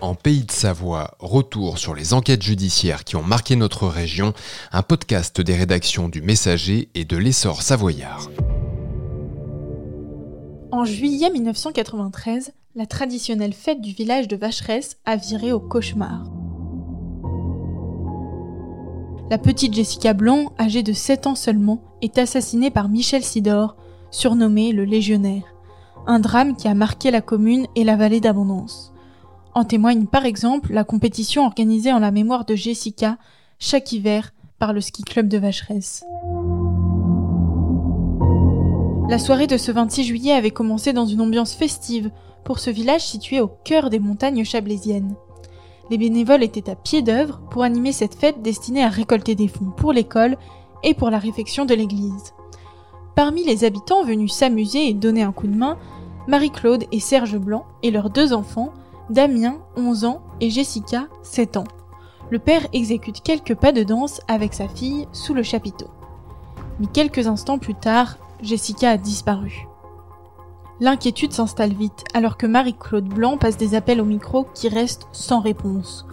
[0.00, 1.10] En Pays de Savoie.
[1.18, 4.32] Retour sur les enquêtes judiciaires qui ont marqué notre région.
[4.72, 8.30] Un podcast des rédactions du Messager et de l'Essor Savoyard.
[10.72, 16.24] En juillet 1993, la traditionnelle fête du village de Vacheresse a viré au cauchemar.
[19.30, 23.76] La petite Jessica Blanc, âgée de 7 ans seulement, est assassinée par Michel Sidor,
[24.10, 25.54] surnommé le Légionnaire
[26.06, 28.93] un drame qui a marqué la commune et la vallée d'Abondance.
[29.54, 33.18] En témoigne par exemple la compétition organisée en la mémoire de Jessica
[33.60, 36.04] chaque hiver par le ski club de Vacheresse.
[39.08, 42.10] La soirée de ce 26 juillet avait commencé dans une ambiance festive
[42.42, 45.14] pour ce village situé au cœur des montagnes chablaisiennes.
[45.88, 49.70] Les bénévoles étaient à pied d'œuvre pour animer cette fête destinée à récolter des fonds
[49.76, 50.36] pour l'école
[50.82, 52.34] et pour la réfection de l'église.
[53.14, 55.78] Parmi les habitants venus s'amuser et donner un coup de main,
[56.26, 58.72] Marie-Claude et Serge Blanc et leurs deux enfants,
[59.10, 61.64] Damien, 11 ans, et Jessica, 7 ans.
[62.30, 65.88] Le père exécute quelques pas de danse avec sa fille sous le chapiteau.
[66.80, 69.66] Mais quelques instants plus tard, Jessica a disparu.
[70.80, 75.40] L'inquiétude s'installe vite alors que Marie-Claude Blanc passe des appels au micro qui restent sans
[75.40, 76.06] réponse.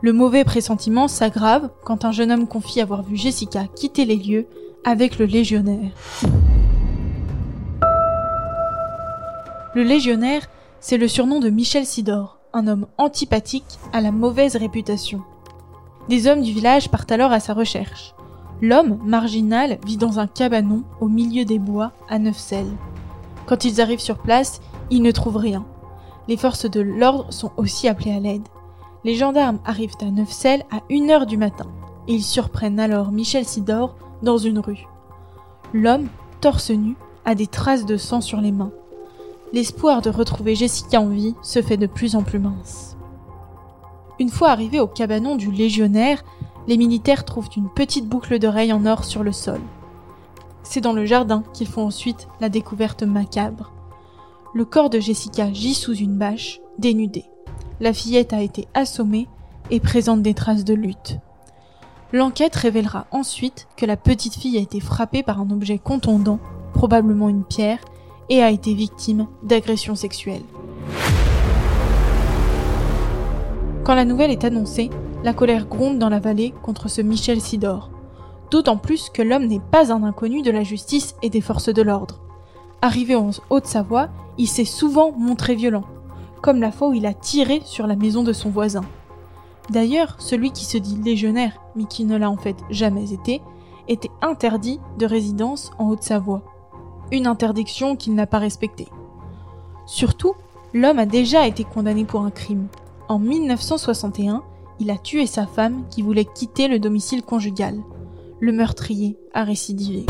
[0.00, 4.46] Le mauvais pressentiment s'aggrave quand un jeune homme confie avoir vu Jessica quitter les lieux
[4.84, 5.90] avec le légionnaire.
[9.74, 10.48] Le légionnaire,
[10.80, 15.22] c'est le surnom de Michel Sidor, un homme antipathique à la mauvaise réputation.
[16.08, 18.14] Des hommes du village partent alors à sa recherche.
[18.62, 22.72] L'homme, marginal, vit dans un cabanon au milieu des bois à Neufcelles.
[23.46, 25.66] Quand ils arrivent sur place, ils ne trouvent rien.
[26.28, 28.48] Les forces de l'ordre sont aussi appelées à l'aide.
[29.04, 31.66] Les gendarmes arrivent à Neufcelles à 1h du matin
[32.08, 34.86] et ils surprennent alors Michel Sidor dans une rue.
[35.74, 36.08] L'homme,
[36.40, 38.72] torse nu, a des traces de sang sur les mains
[39.52, 42.96] l'espoir de retrouver Jessica en vie se fait de plus en plus mince.
[44.18, 46.22] Une fois arrivés au cabanon du légionnaire,
[46.68, 49.60] les militaires trouvent une petite boucle d'oreille en or sur le sol.
[50.62, 53.72] C'est dans le jardin qu'ils font ensuite la découverte macabre.
[54.54, 57.24] Le corps de Jessica gît sous une bâche, dénudée.
[57.80, 59.26] La fillette a été assommée
[59.70, 61.18] et présente des traces de lutte.
[62.12, 66.40] L'enquête révélera ensuite que la petite fille a été frappée par un objet contondant,
[66.74, 67.78] probablement une pierre,
[68.30, 70.44] et a été victime d'agressions sexuelles.
[73.84, 74.88] Quand la nouvelle est annoncée,
[75.24, 77.90] la colère gronde dans la vallée contre ce Michel Sidor.
[78.50, 81.82] D'autant plus que l'homme n'est pas un inconnu de la justice et des forces de
[81.82, 82.20] l'ordre.
[82.82, 84.08] Arrivé en Haute-Savoie,
[84.38, 85.84] il s'est souvent montré violent,
[86.40, 88.84] comme la fois où il a tiré sur la maison de son voisin.
[89.70, 93.42] D'ailleurs, celui qui se dit légionnaire, mais qui ne l'a en fait jamais été,
[93.88, 96.42] était interdit de résidence en Haute-Savoie
[97.12, 98.88] une interdiction qu'il n'a pas respectée.
[99.86, 100.34] Surtout,
[100.72, 102.68] l'homme a déjà été condamné pour un crime.
[103.08, 104.42] En 1961,
[104.78, 107.76] il a tué sa femme qui voulait quitter le domicile conjugal.
[108.38, 110.06] Le meurtrier a récidivé.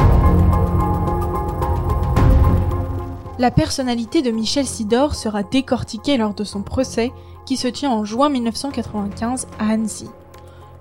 [3.38, 7.10] La personnalité de Michel Sidor sera décortiquée lors de son procès
[7.46, 10.08] qui se tient en juin 1995 à Annecy.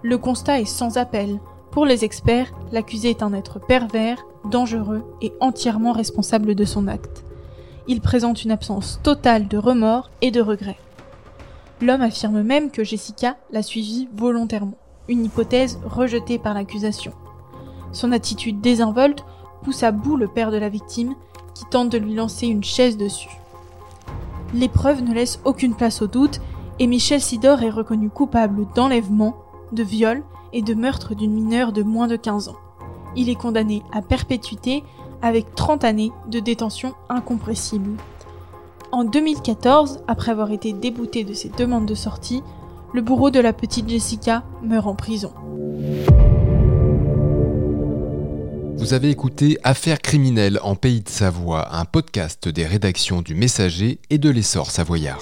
[0.03, 1.39] Le constat est sans appel.
[1.71, 7.23] Pour les experts, l'accusé est un être pervers, dangereux et entièrement responsable de son acte.
[7.87, 10.79] Il présente une absence totale de remords et de regrets.
[11.81, 17.13] L'homme affirme même que Jessica l'a suivi volontairement, une hypothèse rejetée par l'accusation.
[17.91, 19.23] Son attitude désinvolte
[19.63, 21.15] pousse à bout le père de la victime
[21.53, 23.29] qui tente de lui lancer une chaise dessus.
[24.53, 26.41] L'épreuve ne laisse aucune place au doute
[26.79, 29.35] et Michel Sidor est reconnu coupable d'enlèvement,
[29.71, 32.57] de viol et de meurtre d'une mineure de moins de 15 ans
[33.15, 34.83] il est condamné à perpétuité
[35.21, 37.91] avec 30 années de détention incompressible.
[38.91, 42.41] En 2014, après avoir été débouté de ses demandes de sortie,
[42.93, 45.31] le bourreau de la petite Jessica meurt en prison.
[48.77, 53.99] Vous avez écouté Affaires criminelles en Pays de Savoie, un podcast des rédactions du Messager
[54.09, 55.19] et de l'Essor savoyard.